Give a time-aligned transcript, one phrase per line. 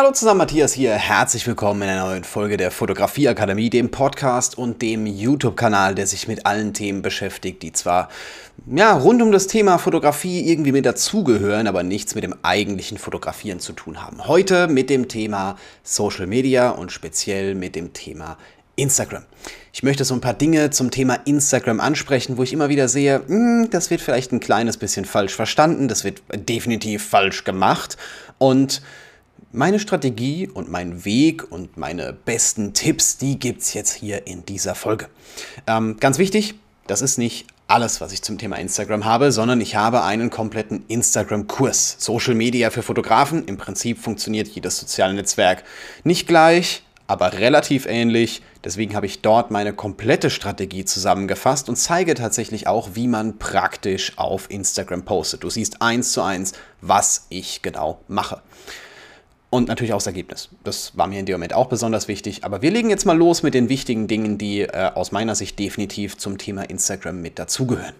[0.00, 0.94] Hallo zusammen, Matthias hier.
[0.94, 6.26] Herzlich willkommen in einer neuen Folge der Fotografieakademie, dem Podcast und dem YouTube-Kanal, der sich
[6.26, 8.08] mit allen Themen beschäftigt, die zwar
[8.74, 13.60] ja, rund um das Thema Fotografie irgendwie mit dazugehören, aber nichts mit dem eigentlichen Fotografieren
[13.60, 14.26] zu tun haben.
[14.26, 18.38] Heute mit dem Thema Social Media und speziell mit dem Thema
[18.76, 19.24] Instagram.
[19.74, 23.22] Ich möchte so ein paar Dinge zum Thema Instagram ansprechen, wo ich immer wieder sehe,
[23.26, 27.98] hm, das wird vielleicht ein kleines bisschen falsch verstanden, das wird definitiv falsch gemacht
[28.38, 28.80] und
[29.52, 34.44] meine Strategie und mein Weg und meine besten Tipps, die gibt es jetzt hier in
[34.46, 35.08] dieser Folge.
[35.66, 36.54] Ähm, ganz wichtig,
[36.86, 40.84] das ist nicht alles, was ich zum Thema Instagram habe, sondern ich habe einen kompletten
[40.88, 41.96] Instagram-Kurs.
[41.98, 43.44] Social Media für Fotografen.
[43.46, 45.62] Im Prinzip funktioniert jedes soziale Netzwerk
[46.02, 48.42] nicht gleich, aber relativ ähnlich.
[48.64, 54.12] Deswegen habe ich dort meine komplette Strategie zusammengefasst und zeige tatsächlich auch, wie man praktisch
[54.16, 55.44] auf Instagram postet.
[55.44, 58.42] Du siehst eins zu eins, was ich genau mache
[59.50, 60.48] und natürlich auch das Ergebnis.
[60.62, 62.44] Das war mir in dem Moment auch besonders wichtig.
[62.44, 65.58] Aber wir legen jetzt mal los mit den wichtigen Dingen, die äh, aus meiner Sicht
[65.58, 67.94] definitiv zum Thema Instagram mit dazugehören.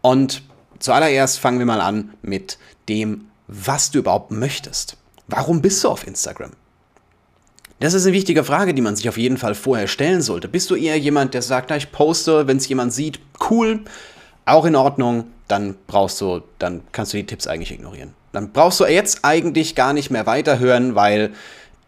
[0.00, 0.42] Und
[0.80, 2.58] zuallererst fangen wir mal an mit
[2.88, 4.96] dem, was du überhaupt möchtest.
[5.28, 6.50] Warum bist du auf Instagram?
[7.78, 10.48] Das ist eine wichtige Frage, die man sich auf jeden Fall vorher stellen sollte.
[10.48, 13.80] Bist du eher jemand, der sagt, na, ich poste, wenn es jemand sieht, cool,
[14.44, 18.14] auch in Ordnung, dann brauchst du, dann kannst du die Tipps eigentlich ignorieren.
[18.32, 21.32] Dann brauchst du jetzt eigentlich gar nicht mehr weiterhören, weil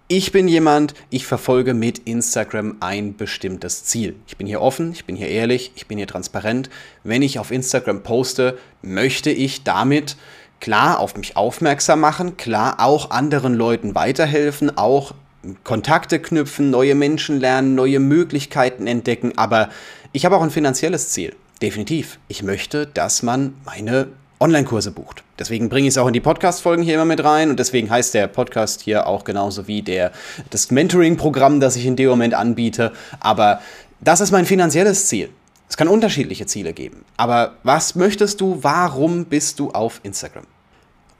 [0.06, 4.16] ich bin jemand, ich verfolge mit Instagram ein bestimmtes Ziel.
[4.26, 6.68] Ich bin hier offen, ich bin hier ehrlich, ich bin hier transparent.
[7.02, 10.16] Wenn ich auf Instagram poste, möchte ich damit
[10.60, 15.14] klar auf mich aufmerksam machen, klar auch anderen Leuten weiterhelfen, auch
[15.62, 19.70] Kontakte knüpfen, neue Menschen lernen, neue Möglichkeiten entdecken, aber
[20.12, 21.34] ich habe auch ein finanzielles Ziel.
[21.62, 22.18] Definitiv.
[22.28, 24.08] Ich möchte, dass man meine
[24.40, 25.22] Online-Kurse bucht.
[25.38, 28.14] Deswegen bringe ich es auch in die Podcast-Folgen hier immer mit rein und deswegen heißt
[28.14, 30.12] der Podcast hier auch genauso wie der,
[30.50, 32.92] das Mentoring-Programm, das ich in dem Moment anbiete.
[33.20, 33.60] Aber
[34.00, 35.30] das ist mein finanzielles Ziel.
[35.68, 37.04] Es kann unterschiedliche Ziele geben.
[37.16, 38.58] Aber was möchtest du?
[38.62, 40.44] Warum bist du auf Instagram?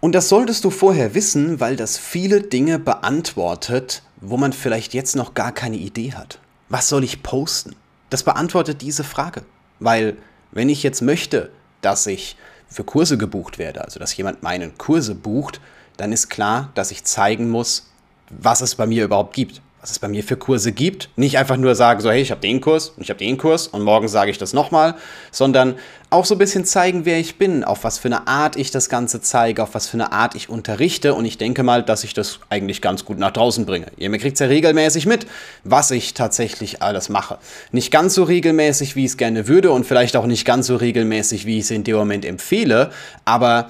[0.00, 5.16] Und das solltest du vorher wissen, weil das viele Dinge beantwortet, wo man vielleicht jetzt
[5.16, 6.40] noch gar keine Idee hat.
[6.68, 7.74] Was soll ich posten?
[8.10, 9.44] Das beantwortet diese Frage.
[9.80, 10.16] Weil
[10.52, 12.36] wenn ich jetzt möchte, dass ich
[12.68, 15.60] für Kurse gebucht werde, also dass jemand meinen Kurse bucht,
[15.96, 17.90] dann ist klar, dass ich zeigen muss,
[18.30, 19.60] was es bei mir überhaupt gibt.
[19.84, 21.10] Was es bei mir für Kurse gibt.
[21.16, 23.66] Nicht einfach nur sagen, so, hey, ich habe den Kurs und ich habe den Kurs
[23.66, 24.94] und morgen sage ich das nochmal,
[25.30, 25.74] sondern
[26.08, 28.88] auch so ein bisschen zeigen, wer ich bin, auf was für eine Art ich das
[28.88, 31.12] Ganze zeige, auf was für eine Art ich unterrichte.
[31.12, 33.88] Und ich denke mal, dass ich das eigentlich ganz gut nach draußen bringe.
[33.98, 35.26] Ihr kriegt es ja regelmäßig mit,
[35.64, 37.36] was ich tatsächlich alles mache.
[37.70, 40.76] Nicht ganz so regelmäßig, wie ich es gerne würde und vielleicht auch nicht ganz so
[40.76, 42.90] regelmäßig, wie ich es in dem Moment empfehle,
[43.26, 43.68] aber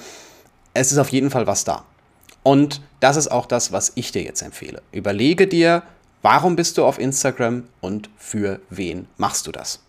[0.75, 1.83] es ist auf jeden Fall was da.
[2.45, 4.81] Und das ist auch das, was ich dir jetzt empfehle.
[4.93, 5.83] Überlege dir,
[6.25, 9.81] warum bist du auf Instagram und für wen machst du das?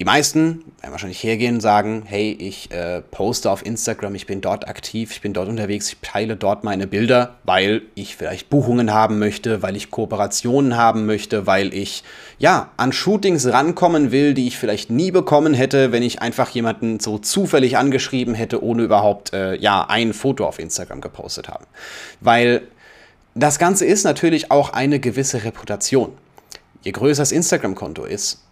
[0.00, 4.40] Die meisten werden wahrscheinlich hergehen und sagen, hey, ich äh, poste auf Instagram, ich bin
[4.40, 8.92] dort aktiv, ich bin dort unterwegs, ich teile dort meine Bilder, weil ich vielleicht Buchungen
[8.92, 12.04] haben möchte, weil ich Kooperationen haben möchte, weil ich
[12.38, 17.00] ja an Shootings rankommen will, die ich vielleicht nie bekommen hätte, wenn ich einfach jemanden
[17.00, 21.66] so zufällig angeschrieben hätte, ohne überhaupt äh, ja ein Foto auf Instagram gepostet haben.
[22.20, 22.62] Weil
[23.38, 26.12] das Ganze ist natürlich auch eine gewisse Reputation.
[26.82, 28.42] Je größer das Instagram-Konto ist,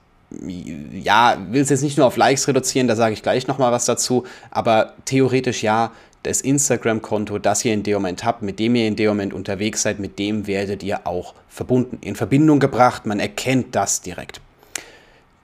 [0.93, 3.85] ja, will es jetzt nicht nur auf Likes reduzieren, da sage ich gleich nochmal was
[3.85, 5.93] dazu, aber theoretisch ja,
[6.23, 9.83] das Instagram-Konto, das ihr in dem Moment habt, mit dem ihr in dem Moment unterwegs
[9.83, 14.41] seid, mit dem werdet ihr auch verbunden, in Verbindung gebracht, man erkennt das direkt.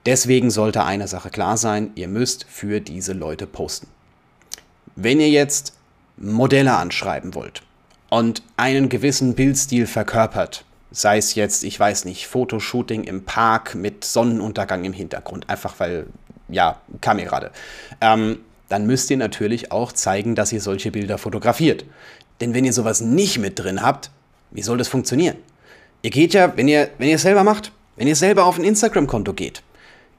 [0.05, 3.87] Deswegen sollte eine Sache klar sein, ihr müsst für diese Leute posten.
[4.97, 5.77] Wenn ihr jetzt
[6.17, 7.63] Modelle anschreiben wollt
[8.13, 14.05] und einen gewissen Bildstil verkörpert, Sei es jetzt, ich weiß nicht, Fotoshooting im Park mit
[14.05, 16.05] Sonnenuntergang im Hintergrund, einfach weil,
[16.47, 17.49] ja, kam mir gerade.
[17.99, 18.37] Ähm,
[18.69, 21.85] dann müsst ihr natürlich auch zeigen, dass ihr solche Bilder fotografiert.
[22.39, 24.11] Denn wenn ihr sowas nicht mit drin habt,
[24.51, 25.37] wie soll das funktionieren?
[26.03, 28.63] Ihr geht ja, wenn ihr, wenn ihr es selber macht, wenn ihr selber auf ein
[28.63, 29.63] Instagram-Konto geht,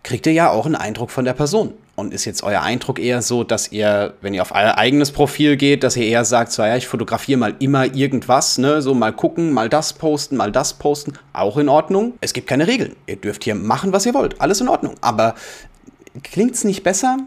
[0.02, 1.74] kriegt ihr ja auch einen Eindruck von der Person.
[1.96, 5.56] Und ist jetzt euer Eindruck eher so, dass ihr, wenn ihr auf euer eigenes Profil
[5.56, 9.12] geht, dass ihr eher sagt, so ja, ich fotografiere mal immer irgendwas, ne, so mal
[9.12, 12.14] gucken, mal das posten, mal das posten, auch in Ordnung.
[12.20, 12.96] Es gibt keine Regeln.
[13.06, 14.96] Ihr dürft hier machen, was ihr wollt, alles in Ordnung.
[15.02, 15.36] Aber
[16.24, 17.18] klingt es nicht besser,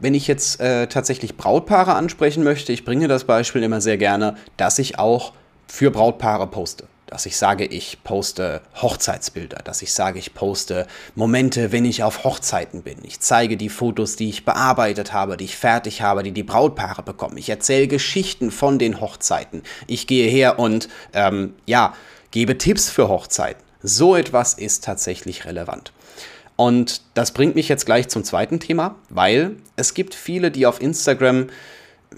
[0.00, 2.72] wenn ich jetzt äh, tatsächlich Brautpaare ansprechen möchte?
[2.72, 5.32] Ich bringe das Beispiel immer sehr gerne, dass ich auch
[5.68, 6.88] für Brautpaare poste.
[7.08, 12.24] Dass ich sage, ich poste Hochzeitsbilder, dass ich sage, ich poste Momente, wenn ich auf
[12.24, 12.98] Hochzeiten bin.
[13.02, 17.02] Ich zeige die Fotos, die ich bearbeitet habe, die ich fertig habe, die die Brautpaare
[17.02, 17.38] bekommen.
[17.38, 19.62] Ich erzähle Geschichten von den Hochzeiten.
[19.86, 21.94] Ich gehe her und ähm, ja,
[22.30, 23.62] gebe Tipps für Hochzeiten.
[23.82, 25.92] So etwas ist tatsächlich relevant.
[26.56, 30.82] Und das bringt mich jetzt gleich zum zweiten Thema, weil es gibt viele, die auf
[30.82, 31.46] Instagram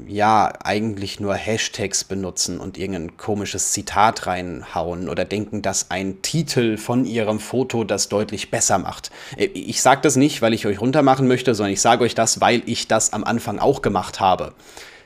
[0.06, 6.76] ja eigentlich nur Hashtags benutzen und irgendein komisches Zitat reinhauen oder denken, dass ein Titel
[6.76, 9.10] von ihrem Foto das deutlich besser macht.
[9.36, 12.40] Äh, ich sage das nicht, weil ich euch runtermachen möchte, sondern ich sage euch das,
[12.40, 14.52] weil ich das am Anfang auch gemacht habe.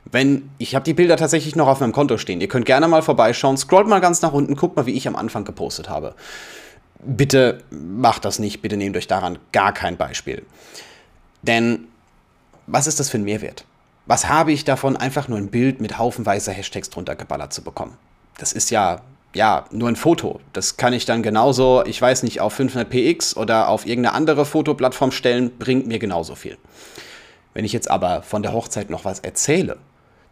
[0.04, 2.40] Wenn ich habe die Bilder tatsächlich noch auf meinem Konto stehen.
[2.40, 5.16] Ihr könnt gerne mal vorbeischauen, scrollt mal ganz nach unten, guckt mal, wie ich am
[5.16, 6.14] Anfang gepostet habe.
[7.02, 10.42] Bitte macht das nicht, bitte nehmt euch daran gar kein Beispiel.
[11.42, 11.88] Denn
[12.66, 13.64] was ist das für ein Mehrwert?
[14.06, 17.96] Was habe ich davon, einfach nur ein Bild mit haufenweise Hashtags drunter geballert zu bekommen?
[18.36, 19.00] Das ist ja,
[19.34, 20.40] ja, nur ein Foto.
[20.52, 25.10] Das kann ich dann genauso, ich weiß nicht, auf 500px oder auf irgendeine andere Fotoplattform
[25.10, 26.58] stellen, bringt mir genauso viel.
[27.54, 29.78] Wenn ich jetzt aber von der Hochzeit noch was erzähle,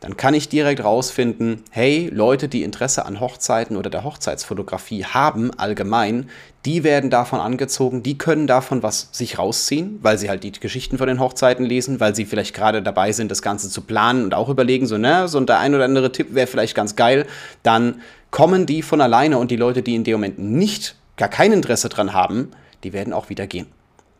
[0.02, 5.52] dann kann ich direkt rausfinden, hey, Leute, die Interesse an Hochzeiten oder der Hochzeitsfotografie haben,
[5.56, 6.28] allgemein,
[6.64, 10.98] die werden davon angezogen, die können davon was sich rausziehen, weil sie halt die Geschichten
[10.98, 14.34] von den Hochzeiten lesen, weil sie vielleicht gerade dabei sind, das Ganze zu planen und
[14.34, 17.24] auch überlegen, so, ne, so der ein oder andere Tipp wäre vielleicht ganz geil,
[17.62, 18.02] dann
[18.32, 21.88] kommen die von alleine und die Leute, die in dem Moment nicht, gar kein Interesse
[21.88, 22.50] dran haben,
[22.82, 23.66] die werden auch wieder gehen.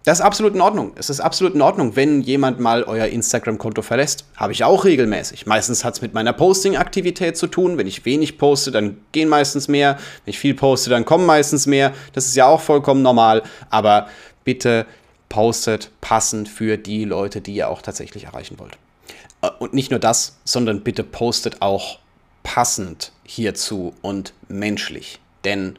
[0.05, 0.93] Das ist absolut in Ordnung.
[0.97, 4.25] Es ist absolut in Ordnung, wenn jemand mal euer Instagram-Konto verlässt.
[4.37, 5.47] Habe ich auch regelmäßig.
[5.47, 7.79] Meistens hat es mit meiner Posting-Aktivität zu tun.
[7.79, 9.99] Wenn ich wenig poste, dann gehen meistens mehr.
[10.25, 11.93] Wenn ich viel poste, dann kommen meistens mehr.
[12.15, 13.43] Das ist ja auch vollkommen normal.
[13.71, 14.09] Aber
[14.45, 14.87] bitte
[15.29, 18.77] postet passend für die Leute, die ihr auch tatsächlich erreichen wollt.
[19.41, 22.01] Äh, und nicht nur das, sondern bitte postet auch
[22.43, 25.21] passend hierzu und menschlich.
[25.45, 25.79] Denn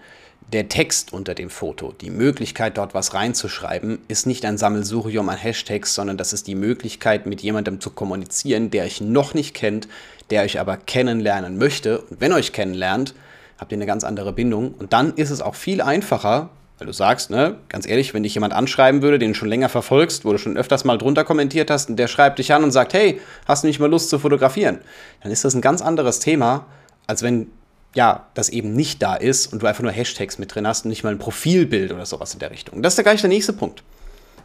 [0.53, 5.38] der Text unter dem Foto, die Möglichkeit, dort was reinzuschreiben, ist nicht ein Sammelsurium an
[5.38, 9.88] Hashtags, sondern das ist die Möglichkeit, mit jemandem zu kommunizieren, der euch noch nicht kennt,
[10.29, 12.01] der euch aber kennenlernen möchte.
[12.01, 13.15] Und wenn euch kennenlernt,
[13.57, 14.73] habt ihr eine ganz andere Bindung.
[14.75, 18.35] Und dann ist es auch viel einfacher, weil du sagst, ne, ganz ehrlich, wenn dich
[18.35, 21.71] jemand anschreiben würde, den du schon länger verfolgst, wo du schon öfters mal drunter kommentiert
[21.71, 24.19] hast, und der schreibt dich an und sagt, hey, hast du nicht mal Lust zu
[24.19, 24.79] fotografieren?
[25.21, 26.65] Dann ist das ein ganz anderes Thema,
[27.07, 27.47] als wenn
[27.95, 30.90] ja, das eben nicht da ist und du einfach nur Hashtags mit drin hast und
[30.90, 32.81] nicht mal ein Profilbild oder sowas in der Richtung.
[32.81, 33.84] Das ist ja gleich der nächste Punkt.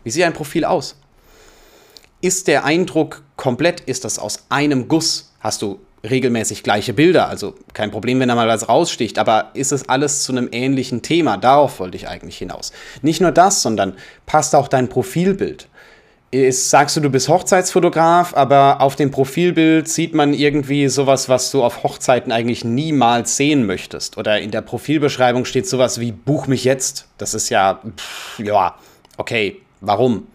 [0.05, 0.97] Wie sieht ein Profil aus?
[2.21, 5.33] Ist der Eindruck komplett, ist das aus einem Guss?
[5.41, 5.79] Hast du
[6.09, 7.29] regelmäßig gleiche Bilder?
[7.29, 11.03] Also kein Problem, wenn da mal was raussticht, aber ist es alles zu einem ähnlichen
[11.03, 11.37] Thema?
[11.37, 12.73] Darauf wollte ich eigentlich hinaus.
[13.03, 13.94] Nicht nur das, sondern
[14.27, 15.69] passt auch dein Profilbild
[16.31, 21.51] ist, sagst du, du bist Hochzeitsfotograf, aber auf dem Profilbild sieht man irgendwie sowas, was
[21.51, 24.19] du auf Hochzeiten eigentlich niemals sehen möchtest.
[24.19, 27.09] Oder in der Profilbeschreibung steht sowas wie Buch mich jetzt.
[27.17, 28.75] Das ist ja, pff, ja,
[29.17, 30.27] okay, warum?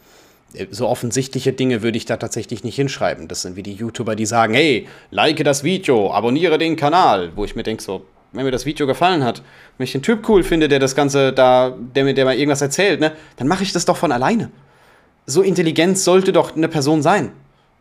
[0.72, 3.28] So offensichtliche Dinge würde ich da tatsächlich nicht hinschreiben.
[3.28, 7.32] Das sind wie die YouTuber, die sagen, hey, like das Video, abonniere den Kanal.
[7.36, 9.44] Wo ich mir denke, so, wenn mir das Video gefallen hat,
[9.78, 12.62] wenn ich den Typ cool finde, der das Ganze da, der mir der mal irgendwas
[12.62, 14.52] erzählt, ne, dann mache ich das doch von alleine
[15.26, 17.32] so intelligent sollte doch eine Person sein.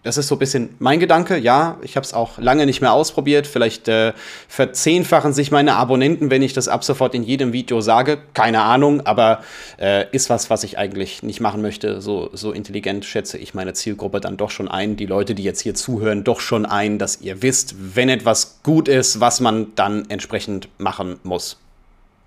[0.04, 1.38] Das ist so ein bisschen mein Gedanke.
[1.38, 3.46] Ja, ich habe es auch lange nicht mehr ausprobiert.
[3.46, 4.12] Vielleicht äh,
[4.48, 8.18] verzehnfachen sich meine Abonnenten, wenn ich das ab sofort in jedem Video sage.
[8.34, 9.44] Keine Ahnung, aber
[9.78, 12.00] äh, ist was, was ich eigentlich nicht machen möchte.
[12.00, 14.96] So, so intelligent schätze ich meine Zielgruppe dann doch schon ein.
[14.96, 18.88] Die Leute, die jetzt hier zuhören, doch schon ein, dass ihr wisst, wenn etwas gut
[18.88, 21.58] ist, was man dann entsprechend machen muss.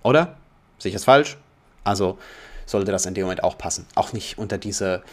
[0.02, 0.38] Oder?
[0.78, 1.36] Sehe ich das falsch?
[1.84, 2.18] Also
[2.66, 3.86] sollte das in dem Moment auch passen.
[3.96, 5.04] Auch nicht unter diese.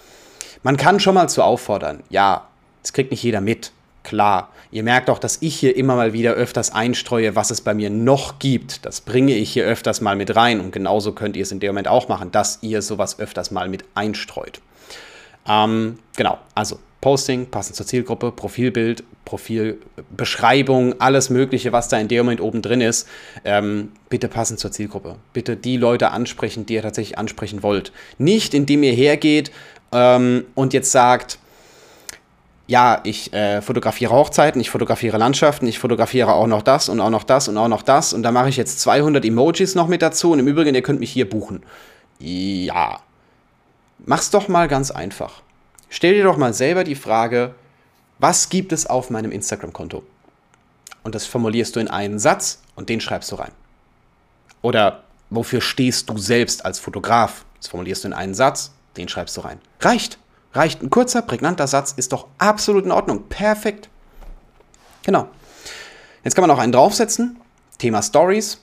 [0.63, 2.47] Man kann schon mal zu auffordern, ja,
[2.83, 3.73] das kriegt nicht jeder mit.
[4.05, 7.73] Klar, ihr merkt auch, dass ich hier immer mal wieder öfters einstreue, was es bei
[7.73, 8.85] mir noch gibt.
[8.85, 11.69] Das bringe ich hier öfters mal mit rein und genauso könnt ihr es in dem
[11.69, 14.61] Moment auch machen, dass ihr sowas öfters mal mit einstreut.
[15.47, 22.25] Ähm, genau, also Posting, passend zur Zielgruppe, Profilbild, Profilbeschreibung, alles Mögliche, was da in dem
[22.25, 23.09] Moment oben drin ist,
[23.45, 25.17] ähm, bitte passend zur Zielgruppe.
[25.33, 27.93] Bitte die Leute ansprechen, die ihr tatsächlich ansprechen wollt.
[28.19, 29.51] Nicht, indem ihr hergeht
[29.91, 31.41] ähm, und jetzt sagt,
[32.69, 37.11] ja, ich äh, fotografiere Hochzeiten, ich fotografiere Landschaften, ich fotografiere auch noch das und auch
[37.11, 40.03] noch das und auch noch das und da mache ich jetzt 200 Emojis noch mit
[40.03, 41.65] dazu und im Übrigen, ihr könnt mich hier buchen.
[42.21, 43.01] Ja,
[44.07, 45.43] mach's doch mal ganz einfach.
[45.95, 47.55] Stell dir doch mal selber die Frage,
[48.19, 50.03] was gibt es auf meinem Instagram-Konto?
[51.03, 53.53] Und das formulierst du in einen Satz und den schreibst du rein.
[54.63, 57.45] Oder wofür stehst du selbst als Fotograf?
[57.59, 59.61] Das formulierst du in einen Satz, den schreibst du rein.
[59.81, 60.17] Reicht.
[60.55, 60.83] Reicht.
[60.83, 63.29] Ein kurzer, prägnanter Satz ist doch absolut in Ordnung.
[63.29, 63.91] Perfekt.
[65.03, 65.29] Genau.
[66.25, 67.37] Jetzt kann man auch einen draufsetzen.
[67.77, 68.63] Thema Stories.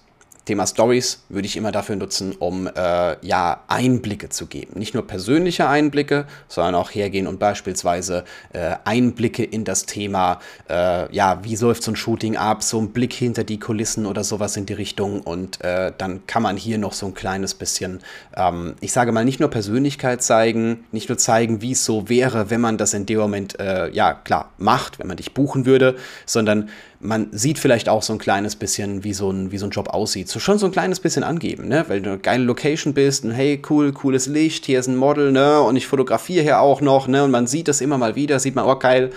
[0.49, 4.79] Thema Stories würde ich immer dafür nutzen, um äh, ja Einblicke zu geben.
[4.79, 11.13] Nicht nur persönliche Einblicke, sondern auch hergehen und beispielsweise äh, Einblicke in das Thema, äh,
[11.15, 14.57] ja, wie läuft so ein Shooting ab, so ein Blick hinter die Kulissen oder sowas
[14.57, 15.21] in die Richtung.
[15.21, 17.99] Und äh, dann kann man hier noch so ein kleines bisschen,
[18.35, 22.49] ähm, ich sage mal, nicht nur Persönlichkeit zeigen, nicht nur zeigen, wie es so wäre,
[22.49, 25.95] wenn man das in dem Moment, äh, ja, klar, macht, wenn man dich buchen würde,
[26.25, 29.71] sondern man sieht vielleicht auch so ein kleines bisschen, wie so ein, wie so ein
[29.71, 30.27] Job aussieht.
[30.39, 31.83] So schon so ein kleines bisschen angeben, ne?
[31.89, 35.33] Weil du eine geile Location bist und hey, cool, cooles Licht, hier ist ein Model,
[35.33, 35.59] ne?
[35.59, 37.25] Und ich fotografiere hier auch noch, ne?
[37.25, 39.09] Und man sieht das immer mal wieder, sieht man, oh geil,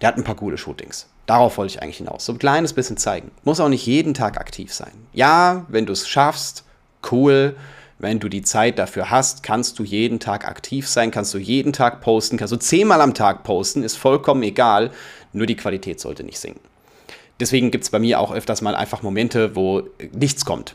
[0.00, 1.08] der hat ein paar coole Shootings.
[1.26, 2.24] Darauf wollte ich eigentlich hinaus.
[2.24, 3.32] So ein kleines bisschen zeigen.
[3.42, 4.92] Muss auch nicht jeden Tag aktiv sein.
[5.12, 6.62] Ja, wenn du es schaffst,
[7.10, 7.56] cool.
[7.98, 11.72] Wenn du die Zeit dafür hast, kannst du jeden Tag aktiv sein, kannst du jeden
[11.72, 14.92] Tag posten, kannst du zehnmal am Tag posten, ist vollkommen egal.
[15.32, 16.67] Nur die Qualität sollte nicht sinken
[17.40, 20.74] deswegen gibt es bei mir auch öfters mal einfach Momente, wo nichts kommt.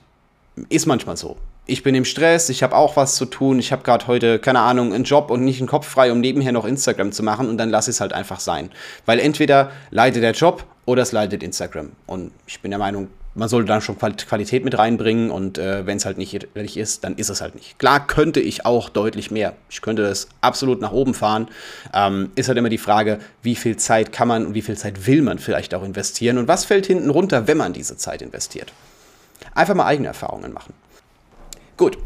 [0.69, 1.37] Ist manchmal so.
[1.65, 4.59] Ich bin im Stress, ich habe auch was zu tun, ich habe gerade heute, keine
[4.59, 7.57] Ahnung, einen Job und nicht einen Kopf frei, um nebenher noch Instagram zu machen und
[7.57, 8.69] dann lasse ich es halt einfach sein.
[9.05, 11.93] Weil entweder leidet der Job oder es leidet Instagram.
[12.05, 15.97] Und ich bin der Meinung, man sollte dann schon Qualität mit reinbringen und äh, wenn
[15.97, 17.79] es halt nicht ehrlich ist, dann ist es halt nicht.
[17.79, 19.53] Klar könnte ich auch deutlich mehr.
[19.69, 21.47] Ich könnte das absolut nach oben fahren.
[21.93, 25.07] Ähm, ist halt immer die Frage, wie viel Zeit kann man und wie viel Zeit
[25.07, 28.71] will man vielleicht auch investieren und was fällt hinten runter, wenn man diese Zeit investiert.
[29.55, 30.73] Einfach mal eigene Erfahrungen machen.
[31.75, 31.97] Gut,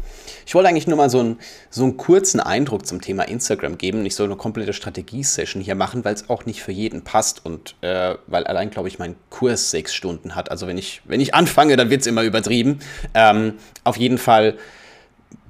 [0.48, 1.38] ich wollte eigentlich nur mal so einen,
[1.68, 4.06] so einen kurzen Eindruck zum Thema Instagram geben.
[4.06, 7.74] Ich soll eine komplette Strategie-Session hier machen, weil es auch nicht für jeden passt und
[7.82, 10.50] äh, weil allein, glaube ich, mein Kurs sechs Stunden hat.
[10.50, 12.78] Also wenn ich, wenn ich anfange, dann wird es immer übertrieben.
[13.12, 14.56] Ähm, auf jeden Fall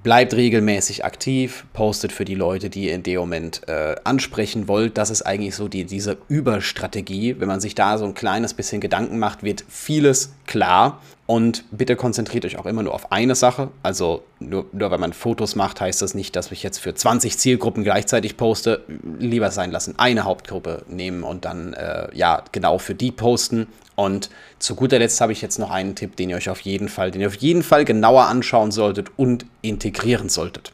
[0.03, 4.97] bleibt regelmäßig aktiv, postet für die Leute, die ihr in dem Moment äh, ansprechen wollt.
[4.97, 7.37] Das ist eigentlich so die, diese Überstrategie.
[7.39, 11.01] Wenn man sich da so ein kleines bisschen Gedanken macht, wird vieles klar.
[11.27, 13.69] Und bitte konzentriert euch auch immer nur auf eine Sache.
[13.83, 17.37] Also nur, nur weil man Fotos macht, heißt das nicht, dass ich jetzt für 20
[17.37, 18.83] Zielgruppen gleichzeitig poste.
[19.19, 23.67] Lieber sein lassen, eine Hauptgruppe nehmen und dann äh, ja genau für die posten.
[23.95, 26.89] Und zu guter Letzt habe ich jetzt noch einen Tipp, den ihr euch auf jeden
[26.89, 29.45] Fall, den ihr auf jeden Fall genauer anschauen solltet und
[29.89, 30.73] integrieren solltet.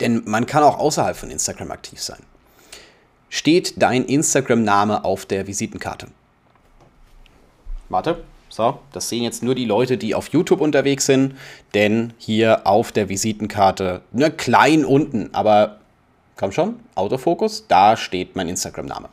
[0.00, 2.22] Denn man kann auch außerhalb von Instagram aktiv sein.
[3.28, 6.08] Steht dein Instagram-Name auf der Visitenkarte?
[7.88, 8.22] Warte.
[8.48, 11.36] So, das sehen jetzt nur die Leute, die auf YouTube unterwegs sind,
[11.72, 15.78] denn hier auf der Visitenkarte, ne, klein unten, aber
[16.36, 19.08] komm schon, Autofokus, da steht mein Instagram-Name.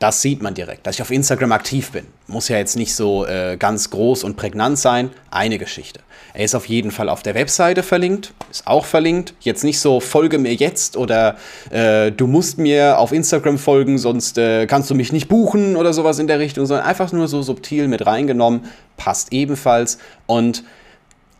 [0.00, 2.06] Das sieht man direkt, dass ich auf Instagram aktiv bin.
[2.26, 5.10] Muss ja jetzt nicht so äh, ganz groß und prägnant sein.
[5.30, 6.00] Eine Geschichte.
[6.34, 9.34] Er ist auf jeden Fall auf der Webseite verlinkt, ist auch verlinkt.
[9.40, 11.36] Jetzt nicht so, folge mir jetzt oder
[11.70, 15.92] äh, du musst mir auf Instagram folgen, sonst äh, kannst du mich nicht buchen oder
[15.92, 18.64] sowas in der Richtung, sondern einfach nur so subtil mit reingenommen.
[18.96, 19.98] Passt ebenfalls.
[20.26, 20.64] Und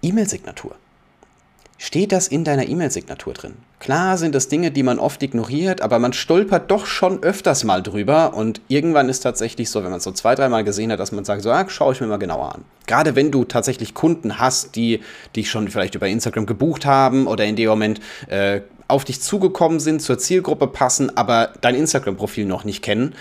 [0.01, 0.77] E-Mail-Signatur.
[1.77, 3.55] Steht das in deiner E-Mail-Signatur drin?
[3.81, 7.83] Klar sind das Dinge, die man oft ignoriert, aber man stolpert doch schon öfters mal
[7.83, 11.13] drüber und irgendwann ist tatsächlich so, wenn man es so zwei, dreimal gesehen hat, dass
[11.13, 12.65] man sagt, so, ah, schaue ich mir mal genauer an.
[12.87, 15.01] Gerade wenn du tatsächlich Kunden hast, die
[15.35, 19.81] dich schon vielleicht über Instagram gebucht haben oder in dem Moment äh, auf dich zugekommen
[19.81, 23.15] sind, zur Zielgruppe passen, aber dein Instagram-Profil noch nicht kennen,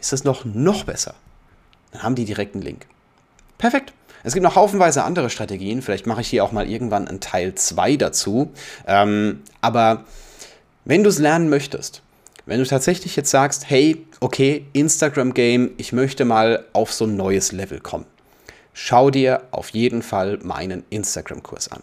[0.00, 1.14] ist das noch, noch besser.
[1.92, 2.86] Dann haben die direkt einen Link.
[3.58, 3.92] Perfekt.
[4.28, 5.80] Es gibt noch haufenweise andere Strategien.
[5.80, 8.52] Vielleicht mache ich hier auch mal irgendwann einen Teil 2 dazu.
[8.86, 10.04] Ähm, aber
[10.84, 12.02] wenn du es lernen möchtest,
[12.44, 17.16] wenn du tatsächlich jetzt sagst, hey, okay, Instagram Game, ich möchte mal auf so ein
[17.16, 18.04] neues Level kommen,
[18.74, 21.82] schau dir auf jeden Fall meinen Instagram-Kurs an.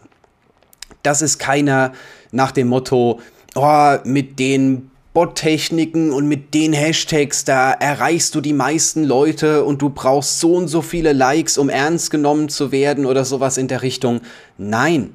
[1.02, 1.94] Das ist keiner
[2.32, 3.22] nach dem Motto,
[3.56, 9.82] oh, mit den Bot-Techniken und mit den Hashtags, da erreichst du die meisten Leute und
[9.82, 13.70] du brauchst so und so viele Likes, um ernst genommen zu werden oder sowas in
[13.70, 14.20] der Richtung.
[14.58, 15.12] Nein.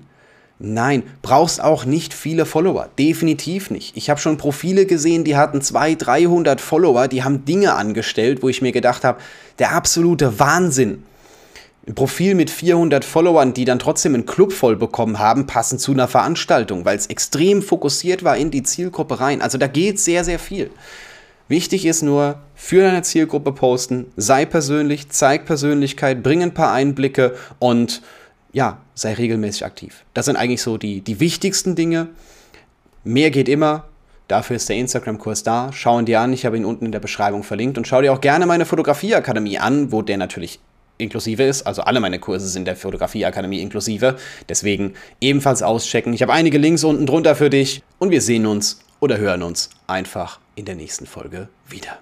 [0.58, 2.88] Nein, brauchst auch nicht viele Follower.
[2.98, 3.94] Definitiv nicht.
[3.94, 8.48] Ich habe schon Profile gesehen, die hatten 200, 300 Follower, die haben Dinge angestellt, wo
[8.48, 9.20] ich mir gedacht habe,
[9.58, 11.02] der absolute Wahnsinn.
[11.86, 15.92] Ein Profil mit 400 Followern, die dann trotzdem einen Club voll bekommen haben, passend zu
[15.92, 19.40] einer Veranstaltung, weil es extrem fokussiert war in die Zielgruppe rein.
[19.40, 20.70] Also da geht sehr, sehr viel.
[21.48, 27.34] Wichtig ist nur, für deine Zielgruppe posten, sei persönlich, zeig Persönlichkeit, bring ein paar Einblicke
[27.58, 28.02] und
[28.52, 30.04] ja, sei regelmäßig aktiv.
[30.14, 32.08] Das sind eigentlich so die, die wichtigsten Dinge.
[33.04, 33.84] Mehr geht immer.
[34.28, 35.70] Dafür ist der Instagram-Kurs da.
[35.72, 36.32] Schau ihn dir an.
[36.32, 37.78] Ich habe ihn unten in der Beschreibung verlinkt.
[37.78, 40.60] Und schau dir auch gerne meine Fotografieakademie an, wo der natürlich
[41.00, 41.62] inklusive ist.
[41.62, 44.16] Also alle meine Kurse sind der Fotografieakademie inklusive.
[44.48, 46.12] Deswegen ebenfalls auschecken.
[46.12, 49.70] Ich habe einige Links unten drunter für dich und wir sehen uns oder hören uns
[49.86, 51.98] einfach in der nächsten Folge wieder.